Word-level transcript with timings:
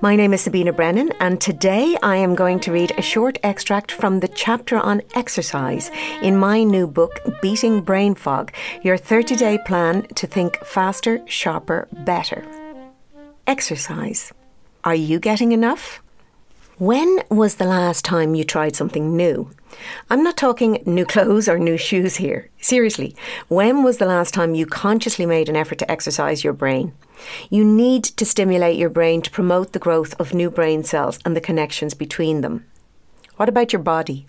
My 0.00 0.16
name 0.16 0.32
is 0.32 0.40
Sabina 0.40 0.72
Brennan, 0.72 1.12
and 1.20 1.40
today 1.40 1.96
I 2.02 2.16
am 2.16 2.34
going 2.34 2.60
to 2.60 2.72
read 2.72 2.92
a 2.96 3.02
short 3.02 3.38
extract 3.42 3.92
from 3.92 4.20
the 4.20 4.28
chapter 4.28 4.78
on 4.78 5.02
exercise 5.14 5.90
in 6.22 6.36
my 6.36 6.62
new 6.64 6.86
book, 6.86 7.20
Beating 7.42 7.82
Brain 7.82 8.14
Fog 8.14 8.52
Your 8.82 8.96
30 8.96 9.36
Day 9.36 9.58
Plan 9.66 10.06
to 10.14 10.26
Think 10.26 10.56
Faster, 10.64 11.20
Sharper, 11.26 11.86
Better. 11.92 12.44
Exercise. 13.46 14.32
Are 14.84 14.94
you 14.94 15.18
getting 15.18 15.52
enough? 15.52 16.02
When 16.80 17.22
was 17.28 17.56
the 17.56 17.66
last 17.66 18.06
time 18.06 18.34
you 18.34 18.42
tried 18.42 18.74
something 18.74 19.14
new? 19.14 19.50
I'm 20.08 20.22
not 20.22 20.38
talking 20.38 20.82
new 20.86 21.04
clothes 21.04 21.46
or 21.46 21.58
new 21.58 21.76
shoes 21.76 22.16
here. 22.16 22.48
Seriously, 22.58 23.14
when 23.48 23.82
was 23.82 23.98
the 23.98 24.06
last 24.06 24.32
time 24.32 24.54
you 24.54 24.64
consciously 24.64 25.26
made 25.26 25.50
an 25.50 25.56
effort 25.56 25.76
to 25.80 25.90
exercise 25.90 26.42
your 26.42 26.54
brain? 26.54 26.94
You 27.50 27.66
need 27.66 28.04
to 28.04 28.24
stimulate 28.24 28.78
your 28.78 28.88
brain 28.88 29.20
to 29.20 29.30
promote 29.30 29.74
the 29.74 29.78
growth 29.78 30.18
of 30.18 30.32
new 30.32 30.50
brain 30.50 30.82
cells 30.82 31.18
and 31.22 31.36
the 31.36 31.40
connections 31.42 31.92
between 31.92 32.40
them. 32.40 32.64
What 33.36 33.50
about 33.50 33.74
your 33.74 33.82
body? 33.82 34.26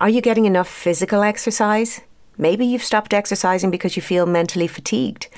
Are 0.00 0.08
you 0.08 0.20
getting 0.20 0.46
enough 0.46 0.68
physical 0.68 1.22
exercise? 1.22 2.00
Maybe 2.36 2.66
you've 2.66 2.82
stopped 2.82 3.14
exercising 3.14 3.70
because 3.70 3.94
you 3.94 4.02
feel 4.02 4.26
mentally 4.26 4.66
fatigued. 4.66 5.28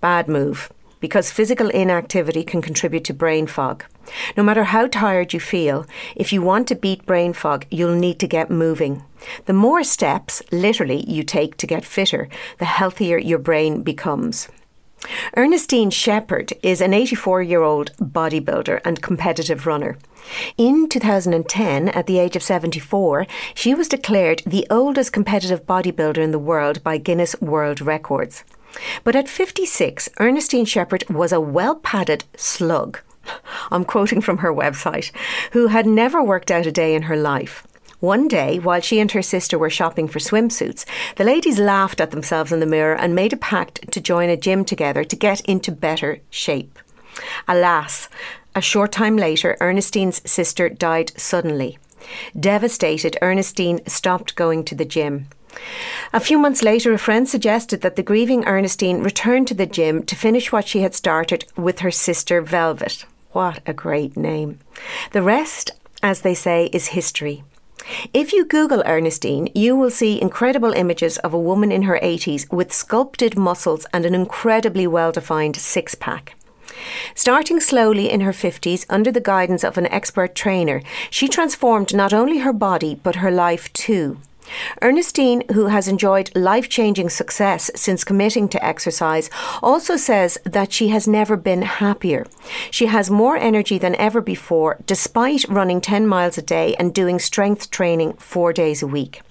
Bad 0.00 0.28
move 0.28 0.72
because 1.06 1.30
physical 1.30 1.68
inactivity 1.68 2.42
can 2.42 2.60
contribute 2.60 3.04
to 3.04 3.14
brain 3.14 3.46
fog. 3.46 3.84
No 4.36 4.42
matter 4.42 4.64
how 4.64 4.88
tired 4.88 5.32
you 5.32 5.38
feel, 5.38 5.86
if 6.16 6.32
you 6.32 6.42
want 6.42 6.66
to 6.66 6.74
beat 6.74 7.06
brain 7.06 7.32
fog, 7.32 7.64
you'll 7.70 7.94
need 7.94 8.18
to 8.18 8.26
get 8.26 8.50
moving. 8.50 9.04
The 9.44 9.52
more 9.52 9.84
steps, 9.84 10.42
literally, 10.50 11.08
you 11.08 11.22
take 11.22 11.56
to 11.58 11.66
get 11.68 11.84
fitter, 11.84 12.28
the 12.58 12.64
healthier 12.64 13.18
your 13.18 13.38
brain 13.38 13.84
becomes. 13.84 14.48
Ernestine 15.36 15.90
Shepherd 15.90 16.52
is 16.60 16.80
an 16.80 16.92
84 16.92 17.40
year 17.40 17.62
old 17.62 17.92
bodybuilder 17.98 18.80
and 18.84 19.00
competitive 19.00 19.64
runner. 19.64 19.96
In 20.58 20.88
2010, 20.88 21.88
at 21.90 22.08
the 22.08 22.18
age 22.18 22.34
of 22.34 22.42
74, 22.42 23.28
she 23.54 23.76
was 23.76 23.86
declared 23.86 24.42
the 24.44 24.66
oldest 24.70 25.12
competitive 25.12 25.66
bodybuilder 25.66 26.18
in 26.18 26.32
the 26.32 26.40
world 26.40 26.82
by 26.82 26.98
Guinness 26.98 27.40
World 27.40 27.80
Records. 27.80 28.42
But 29.04 29.16
at 29.16 29.28
56, 29.28 30.08
Ernestine 30.18 30.64
Shepherd 30.64 31.04
was 31.08 31.32
a 31.32 31.40
well 31.40 31.76
padded 31.76 32.24
slug. 32.36 33.00
I'm 33.70 33.84
quoting 33.84 34.20
from 34.20 34.38
her 34.38 34.52
website, 34.52 35.10
who 35.52 35.68
had 35.68 35.86
never 35.86 36.22
worked 36.22 36.50
out 36.50 36.66
a 36.66 36.72
day 36.72 36.94
in 36.94 37.02
her 37.02 37.16
life. 37.16 37.66
One 38.00 38.28
day, 38.28 38.58
while 38.58 38.80
she 38.80 39.00
and 39.00 39.10
her 39.12 39.22
sister 39.22 39.58
were 39.58 39.70
shopping 39.70 40.06
for 40.06 40.18
swimsuits, 40.18 40.84
the 41.16 41.24
ladies 41.24 41.58
laughed 41.58 42.00
at 42.00 42.10
themselves 42.10 42.52
in 42.52 42.60
the 42.60 42.66
mirror 42.66 42.94
and 42.94 43.14
made 43.14 43.32
a 43.32 43.38
pact 43.38 43.90
to 43.90 44.00
join 44.00 44.28
a 44.28 44.36
gym 44.36 44.64
together 44.66 45.02
to 45.02 45.16
get 45.16 45.40
into 45.42 45.72
better 45.72 46.20
shape. 46.28 46.78
Alas, 47.48 48.10
a 48.54 48.60
short 48.60 48.92
time 48.92 49.16
later, 49.16 49.56
Ernestine's 49.60 50.20
sister 50.30 50.68
died 50.68 51.12
suddenly. 51.16 51.78
Devastated, 52.38 53.16
Ernestine 53.22 53.80
stopped 53.86 54.36
going 54.36 54.64
to 54.64 54.74
the 54.74 54.84
gym. 54.84 55.28
A 56.12 56.20
few 56.20 56.38
months 56.38 56.62
later, 56.62 56.92
a 56.92 56.98
friend 56.98 57.28
suggested 57.28 57.80
that 57.80 57.96
the 57.96 58.02
grieving 58.02 58.44
Ernestine 58.44 59.02
return 59.02 59.44
to 59.46 59.54
the 59.54 59.66
gym 59.66 60.02
to 60.04 60.16
finish 60.16 60.52
what 60.52 60.68
she 60.68 60.80
had 60.80 60.94
started 60.94 61.44
with 61.56 61.80
her 61.80 61.90
sister 61.90 62.40
Velvet. 62.40 63.04
What 63.32 63.60
a 63.66 63.72
great 63.72 64.16
name. 64.16 64.60
The 65.12 65.22
rest, 65.22 65.72
as 66.02 66.22
they 66.22 66.34
say, 66.34 66.70
is 66.72 66.88
history. 66.88 67.44
If 68.12 68.32
you 68.32 68.44
Google 68.44 68.82
Ernestine, 68.86 69.48
you 69.54 69.76
will 69.76 69.90
see 69.90 70.20
incredible 70.20 70.72
images 70.72 71.18
of 71.18 71.32
a 71.32 71.38
woman 71.38 71.70
in 71.70 71.82
her 71.82 72.00
80s 72.02 72.50
with 72.52 72.72
sculpted 72.72 73.36
muscles 73.36 73.86
and 73.92 74.04
an 74.04 74.14
incredibly 74.14 74.86
well 74.86 75.12
defined 75.12 75.56
six 75.56 75.94
pack. 75.94 76.34
Starting 77.14 77.60
slowly 77.60 78.10
in 78.10 78.20
her 78.20 78.32
50s 78.32 78.86
under 78.88 79.12
the 79.12 79.20
guidance 79.20 79.64
of 79.64 79.78
an 79.78 79.86
expert 79.86 80.34
trainer, 80.34 80.82
she 81.10 81.28
transformed 81.28 81.94
not 81.94 82.12
only 82.12 82.38
her 82.38 82.52
body 82.52 82.94
but 82.94 83.16
her 83.16 83.30
life 83.30 83.72
too. 83.72 84.18
Ernestine, 84.82 85.42
who 85.52 85.66
has 85.66 85.88
enjoyed 85.88 86.30
life 86.34 86.68
changing 86.68 87.10
success 87.10 87.70
since 87.74 88.04
committing 88.04 88.48
to 88.48 88.64
exercise, 88.64 89.30
also 89.62 89.96
says 89.96 90.38
that 90.44 90.72
she 90.72 90.88
has 90.88 91.08
never 91.08 91.36
been 91.36 91.62
happier. 91.62 92.26
She 92.70 92.86
has 92.86 93.10
more 93.10 93.36
energy 93.36 93.78
than 93.78 93.96
ever 93.96 94.20
before, 94.20 94.78
despite 94.86 95.48
running 95.48 95.80
10 95.80 96.06
miles 96.06 96.38
a 96.38 96.42
day 96.42 96.74
and 96.78 96.94
doing 96.94 97.18
strength 97.18 97.70
training 97.70 98.14
four 98.14 98.52
days 98.52 98.82
a 98.82 98.86
week. 98.86 99.22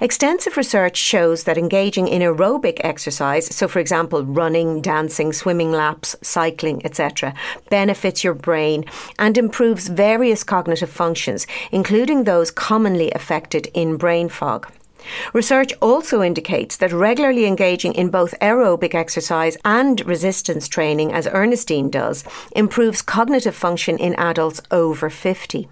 Extensive 0.00 0.56
research 0.56 0.96
shows 0.96 1.44
that 1.44 1.58
engaging 1.58 2.08
in 2.08 2.22
aerobic 2.22 2.80
exercise, 2.80 3.54
so 3.54 3.66
for 3.68 3.78
example, 3.78 4.24
running, 4.24 4.80
dancing, 4.80 5.32
swimming 5.32 5.72
laps, 5.72 6.16
cycling, 6.22 6.84
etc., 6.84 7.34
benefits 7.70 8.22
your 8.22 8.34
brain 8.34 8.84
and 9.18 9.38
improves 9.38 9.88
various 9.88 10.44
cognitive 10.44 10.90
functions, 10.90 11.46
including 11.72 12.24
those 12.24 12.50
commonly 12.50 13.10
affected 13.12 13.68
in 13.74 13.96
brain 13.96 14.28
fog. 14.28 14.70
Research 15.32 15.72
also 15.80 16.22
indicates 16.22 16.76
that 16.76 16.92
regularly 16.92 17.46
engaging 17.46 17.94
in 17.94 18.08
both 18.08 18.34
aerobic 18.40 18.94
exercise 18.94 19.56
and 19.64 20.04
resistance 20.04 20.68
training, 20.68 21.12
as 21.12 21.28
Ernestine 21.28 21.90
does, 21.90 22.24
improves 22.52 23.02
cognitive 23.02 23.54
function 23.54 23.98
in 23.98 24.14
adults 24.14 24.60
over 24.70 25.08
50. 25.08 25.68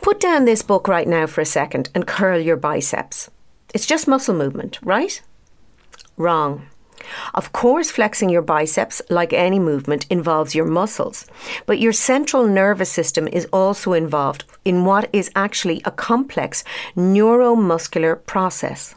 Put 0.00 0.20
down 0.20 0.44
this 0.44 0.62
book 0.62 0.88
right 0.88 1.06
now 1.06 1.26
for 1.26 1.40
a 1.40 1.46
second 1.46 1.90
and 1.94 2.06
curl 2.06 2.40
your 2.40 2.56
biceps. 2.56 3.30
It's 3.74 3.86
just 3.86 4.08
muscle 4.08 4.34
movement, 4.34 4.78
right? 4.82 5.20
Wrong. 6.16 6.66
Of 7.34 7.52
course, 7.52 7.90
flexing 7.90 8.28
your 8.28 8.42
biceps, 8.42 9.02
like 9.10 9.32
any 9.32 9.58
movement, 9.58 10.06
involves 10.08 10.54
your 10.54 10.64
muscles, 10.64 11.26
but 11.66 11.80
your 11.80 11.92
central 11.92 12.46
nervous 12.46 12.90
system 12.90 13.26
is 13.28 13.48
also 13.52 13.92
involved 13.92 14.44
in 14.64 14.84
what 14.84 15.10
is 15.12 15.30
actually 15.34 15.82
a 15.84 15.90
complex 15.90 16.62
neuromuscular 16.96 18.24
process. 18.26 18.94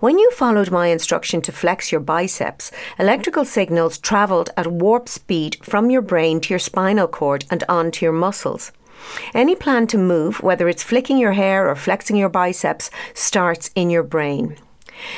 When 0.00 0.18
you 0.18 0.30
followed 0.30 0.70
my 0.70 0.88
instruction 0.88 1.40
to 1.42 1.52
flex 1.52 1.90
your 1.90 2.00
biceps, 2.00 2.70
electrical 2.98 3.44
signals 3.44 3.98
travelled 3.98 4.50
at 4.56 4.66
warp 4.66 5.08
speed 5.08 5.56
from 5.62 5.90
your 5.90 6.02
brain 6.02 6.40
to 6.42 6.50
your 6.50 6.58
spinal 6.58 7.08
cord 7.08 7.44
and 7.50 7.64
onto 7.68 8.04
your 8.04 8.12
muscles. 8.12 8.70
Any 9.34 9.54
plan 9.54 9.86
to 9.88 9.98
move, 9.98 10.42
whether 10.42 10.68
it's 10.68 10.82
flicking 10.82 11.18
your 11.18 11.32
hair 11.32 11.68
or 11.68 11.76
flexing 11.76 12.16
your 12.16 12.28
biceps, 12.28 12.90
starts 13.14 13.70
in 13.74 13.90
your 13.90 14.02
brain. 14.02 14.56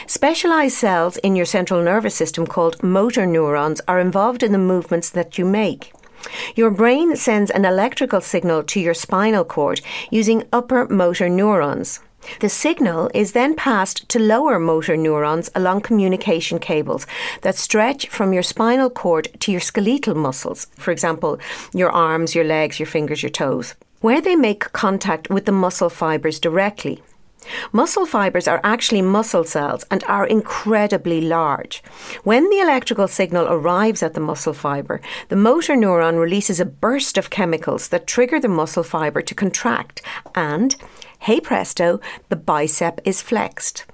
Specialized 0.07 0.77
cells 0.77 1.17
in 1.19 1.37
your 1.37 1.47
central 1.47 1.83
nervous 1.83 2.15
system 2.15 2.47
called 2.47 2.83
motor 2.83 3.27
neurons 3.27 3.81
are 3.87 4.01
involved 4.01 4.43
in 4.43 4.53
the 4.53 4.59
movements 4.59 5.11
that 5.11 5.39
you 5.39 5.45
make. 5.45 5.93
Your 6.55 6.71
brain 6.71 7.17
sends 7.17 7.51
an 7.51 7.65
electrical 7.65 8.21
signal 8.21 8.63
to 8.65 8.81
your 8.81 8.95
spinal 8.95 9.45
cord 9.45 9.81
using 10.11 10.45
upper 10.53 10.89
motor 10.89 11.29
neurons. 11.29 12.01
The 12.41 12.49
signal 12.49 13.11
is 13.15 13.33
then 13.33 13.55
passed 13.55 14.09
to 14.09 14.19
lower 14.19 14.59
motor 14.59 14.97
neurons 14.97 15.51
along 15.55 15.83
communication 15.83 16.59
cables 16.59 17.07
that 17.43 17.57
stretch 17.57 18.09
from 18.09 18.33
your 18.33 18.43
spinal 18.43 18.91
cord 18.91 19.29
to 19.41 19.53
your 19.53 19.61
skeletal 19.61 20.15
muscles, 20.15 20.67
for 20.77 20.91
example, 20.91 21.39
your 21.73 21.91
arms, 21.91 22.35
your 22.35 22.45
legs, 22.45 22.79
your 22.79 22.87
fingers, 22.87 23.23
your 23.23 23.31
toes, 23.31 23.75
where 24.01 24.21
they 24.21 24.37
make 24.37 24.73
contact 24.73 25.31
with 25.31 25.47
the 25.47 25.53
muscle 25.53 25.91
fibers 25.91 26.39
directly. 26.39 27.03
Muscle 27.73 28.07
fibers 28.07 28.49
are 28.49 28.61
actually 28.65 29.03
muscle 29.03 29.45
cells 29.45 29.85
and 29.91 30.03
are 30.05 30.27
incredibly 30.27 31.21
large. 31.21 31.83
When 32.25 32.49
the 32.51 32.59
electrical 32.59 33.09
signal 33.09 33.47
arrives 33.47 34.03
at 34.03 34.15
the 34.15 34.21
muscle 34.21 34.53
fiber, 34.53 35.01
the 35.29 35.37
motor 35.37 35.75
neuron 35.75 36.21
releases 36.21 36.61
a 36.61 36.65
burst 36.65 37.17
of 37.17 37.31
chemicals 37.31 37.89
that 37.89 38.07
trigger 38.07 38.41
the 38.41 38.49
muscle 38.49 38.83
fiber 38.83 39.23
to 39.23 39.35
contract, 39.35 40.03
and, 40.35 40.77
hey 41.27 41.41
presto, 41.41 41.99
the 42.29 42.37
bicep 42.37 43.01
is 43.05 43.21
flexed. 43.21 43.85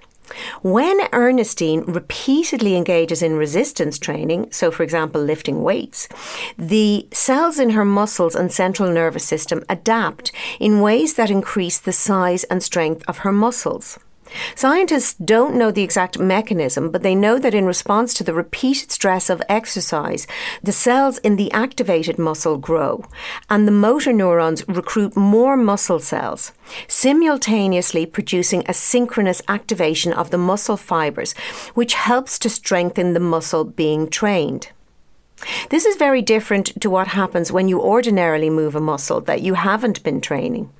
When 0.60 1.00
Ernestine 1.14 1.80
repeatedly 1.80 2.76
engages 2.76 3.22
in 3.22 3.38
resistance 3.38 3.98
training, 3.98 4.52
so 4.52 4.70
for 4.70 4.82
example 4.82 5.22
lifting 5.22 5.62
weights, 5.62 6.10
the 6.58 7.08
cells 7.10 7.58
in 7.58 7.70
her 7.70 7.86
muscles 7.86 8.34
and 8.34 8.52
central 8.52 8.92
nervous 8.92 9.24
system 9.24 9.64
adapt 9.70 10.30
in 10.60 10.82
ways 10.82 11.14
that 11.14 11.30
increase 11.30 11.78
the 11.78 11.90
size 11.90 12.44
and 12.44 12.62
strength 12.62 13.02
of 13.08 13.18
her 13.24 13.32
muscles. 13.32 13.98
Scientists 14.54 15.14
don't 15.14 15.54
know 15.54 15.70
the 15.70 15.82
exact 15.82 16.18
mechanism, 16.18 16.90
but 16.90 17.02
they 17.02 17.14
know 17.14 17.38
that 17.38 17.54
in 17.54 17.64
response 17.64 18.14
to 18.14 18.24
the 18.24 18.34
repeated 18.34 18.90
stress 18.90 19.30
of 19.30 19.42
exercise, 19.48 20.26
the 20.62 20.72
cells 20.72 21.18
in 21.18 21.36
the 21.36 21.50
activated 21.52 22.18
muscle 22.18 22.56
grow 22.56 23.04
and 23.48 23.66
the 23.66 23.72
motor 23.72 24.12
neurons 24.12 24.66
recruit 24.68 25.16
more 25.16 25.56
muscle 25.56 26.00
cells, 26.00 26.52
simultaneously 26.88 28.06
producing 28.06 28.64
a 28.66 28.74
synchronous 28.74 29.42
activation 29.48 30.12
of 30.12 30.30
the 30.30 30.38
muscle 30.38 30.76
fibers, 30.76 31.32
which 31.74 31.94
helps 31.94 32.38
to 32.38 32.48
strengthen 32.48 33.12
the 33.12 33.20
muscle 33.20 33.64
being 33.64 34.08
trained. 34.08 34.68
This 35.70 35.84
is 35.84 35.96
very 35.96 36.22
different 36.22 36.80
to 36.80 36.90
what 36.90 37.08
happens 37.08 37.50
when 37.50 37.68
you 37.68 37.80
ordinarily 37.80 38.50
move 38.50 38.74
a 38.74 38.80
muscle 38.80 39.20
that 39.22 39.42
you 39.42 39.54
haven't 39.54 40.02
been 40.02 40.20
training. 40.20 40.70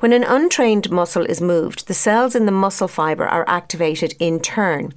When 0.00 0.12
an 0.12 0.22
untrained 0.22 0.90
muscle 0.90 1.24
is 1.24 1.40
moved, 1.40 1.88
the 1.88 1.94
cells 1.94 2.34
in 2.34 2.46
the 2.46 2.52
muscle 2.52 2.88
fiber 2.88 3.26
are 3.26 3.44
activated 3.48 4.14
in 4.18 4.40
turn. 4.40 4.92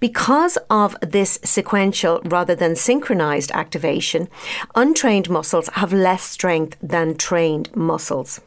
Because 0.00 0.56
of 0.70 0.96
this 1.02 1.38
sequential 1.44 2.20
rather 2.24 2.54
than 2.54 2.76
synchronized 2.76 3.50
activation, 3.52 4.28
untrained 4.74 5.28
muscles 5.28 5.68
have 5.74 5.92
less 5.92 6.22
strength 6.22 6.76
than 6.82 7.16
trained 7.16 7.74
muscles. 7.76 8.40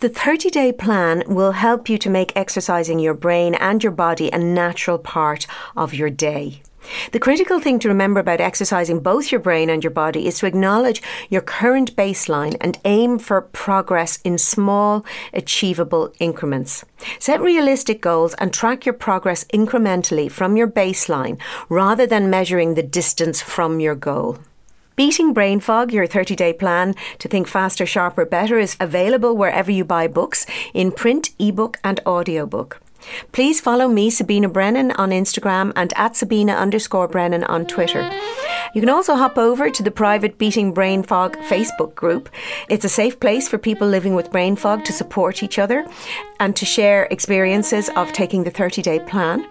The 0.00 0.08
30 0.08 0.50
day 0.50 0.72
plan 0.72 1.22
will 1.26 1.52
help 1.52 1.88
you 1.88 1.98
to 1.98 2.10
make 2.10 2.36
exercising 2.36 2.98
your 2.98 3.14
brain 3.14 3.54
and 3.54 3.82
your 3.82 3.92
body 3.92 4.30
a 4.30 4.38
natural 4.38 4.98
part 4.98 5.46
of 5.76 5.94
your 5.94 6.10
day. 6.10 6.62
The 7.12 7.20
critical 7.20 7.60
thing 7.60 7.78
to 7.80 7.88
remember 7.88 8.20
about 8.20 8.40
exercising 8.40 9.00
both 9.00 9.30
your 9.32 9.40
brain 9.40 9.70
and 9.70 9.82
your 9.82 9.90
body 9.90 10.26
is 10.26 10.38
to 10.38 10.46
acknowledge 10.46 11.02
your 11.30 11.40
current 11.40 11.96
baseline 11.96 12.56
and 12.60 12.78
aim 12.84 13.18
for 13.18 13.40
progress 13.40 14.18
in 14.24 14.38
small, 14.38 15.04
achievable 15.32 16.12
increments. 16.18 16.84
Set 17.18 17.40
realistic 17.40 18.00
goals 18.00 18.34
and 18.34 18.52
track 18.52 18.86
your 18.86 18.92
progress 18.92 19.44
incrementally 19.44 20.30
from 20.30 20.56
your 20.56 20.68
baseline 20.68 21.38
rather 21.68 22.06
than 22.06 22.30
measuring 22.30 22.74
the 22.74 22.82
distance 22.82 23.40
from 23.40 23.80
your 23.80 23.94
goal. 23.94 24.38
Beating 24.96 25.32
Brain 25.32 25.58
Fog, 25.58 25.92
your 25.92 26.06
30 26.06 26.36
day 26.36 26.52
plan 26.52 26.94
to 27.18 27.26
think 27.26 27.48
faster, 27.48 27.84
sharper, 27.84 28.24
better, 28.24 28.60
is 28.60 28.76
available 28.78 29.36
wherever 29.36 29.72
you 29.72 29.84
buy 29.84 30.06
books 30.06 30.46
in 30.72 30.92
print, 30.92 31.30
ebook, 31.40 31.78
and 31.82 31.98
audiobook. 32.06 32.80
Please 33.32 33.60
follow 33.60 33.88
me, 33.88 34.10
Sabina 34.10 34.48
Brennan, 34.48 34.92
on 34.92 35.10
Instagram 35.10 35.72
and 35.76 35.92
at 35.96 36.16
Sabina 36.16 36.52
underscore 36.52 37.08
Brennan 37.08 37.44
on 37.44 37.66
Twitter. 37.66 38.10
You 38.74 38.80
can 38.80 38.90
also 38.90 39.14
hop 39.14 39.38
over 39.38 39.70
to 39.70 39.82
the 39.84 39.90
private 39.92 40.36
Beating 40.36 40.72
Brain 40.72 41.04
Fog 41.04 41.36
Facebook 41.48 41.94
group. 41.94 42.28
It's 42.68 42.84
a 42.84 42.88
safe 42.88 43.20
place 43.20 43.48
for 43.48 43.56
people 43.56 43.86
living 43.86 44.14
with 44.16 44.32
brain 44.32 44.56
fog 44.56 44.84
to 44.86 44.92
support 44.92 45.44
each 45.44 45.60
other 45.60 45.86
and 46.40 46.56
to 46.56 46.64
share 46.66 47.04
experiences 47.04 47.88
of 47.94 48.12
taking 48.12 48.42
the 48.42 48.50
30 48.50 48.82
day 48.82 48.98
plan. 48.98 49.46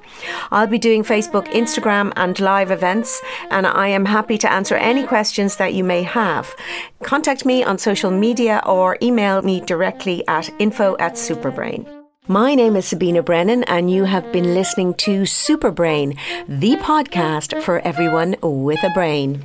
I'll 0.51 0.67
be 0.67 0.77
doing 0.77 1.03
Facebook, 1.03 1.47
Instagram, 1.53 2.11
and 2.17 2.37
live 2.39 2.69
events, 2.69 3.21
and 3.49 3.65
I 3.65 3.87
am 3.87 4.05
happy 4.05 4.37
to 4.39 4.51
answer 4.51 4.75
any 4.75 5.05
questions 5.07 5.55
that 5.55 5.73
you 5.73 5.85
may 5.85 6.03
have. 6.03 6.53
Contact 7.01 7.45
me 7.45 7.63
on 7.63 7.77
social 7.77 8.11
media 8.11 8.61
or 8.65 8.97
email 9.01 9.41
me 9.41 9.61
directly 9.61 10.27
at 10.27 10.49
info 10.59 10.97
at 10.99 11.13
superbrain. 11.13 12.02
My 12.29 12.55
name 12.55 12.77
is 12.77 12.87
Sabina 12.87 13.21
Brennan, 13.21 13.63
and 13.65 13.91
you 13.91 14.05
have 14.05 14.31
been 14.31 14.53
listening 14.53 14.93
to 14.93 15.23
Superbrain, 15.23 16.17
the 16.47 16.77
podcast 16.77 17.61
for 17.61 17.79
everyone 17.79 18.37
with 18.41 18.81
a 18.81 18.89
brain. 18.91 19.43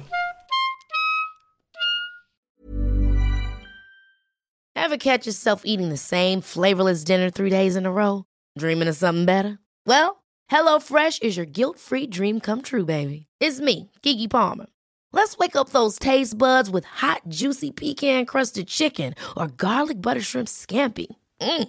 Ever 4.76 4.96
catch 4.96 5.26
yourself 5.26 5.62
eating 5.64 5.88
the 5.88 5.96
same 5.96 6.40
flavorless 6.40 7.02
dinner 7.02 7.30
three 7.30 7.50
days 7.50 7.75
in 7.75 7.84
a 7.84 7.90
row? 7.90 8.25
Dreaming 8.56 8.86
of 8.86 8.94
something 8.94 9.25
better? 9.25 9.58
Well, 9.84 10.22
HelloFresh 10.48 11.20
is 11.22 11.36
your 11.36 11.46
guilt 11.46 11.78
free 11.80 12.06
dream 12.06 12.38
come 12.38 12.62
true, 12.62 12.84
baby. 12.84 13.26
It's 13.40 13.58
me, 13.58 13.90
Keke 14.04 14.30
Palmer. 14.30 14.66
Let's 15.12 15.36
wake 15.36 15.56
up 15.56 15.70
those 15.70 15.98
taste 15.98 16.38
buds 16.38 16.70
with 16.70 16.84
hot, 16.84 17.22
juicy 17.26 17.72
pecan 17.72 18.25
crusted 18.25 18.69
chicken 18.69 19.16
or 19.36 19.48
garlic 19.48 20.00
butter 20.00 20.20
shrimp 20.20 20.46
scampi. 20.46 21.08
Mm. 21.40 21.69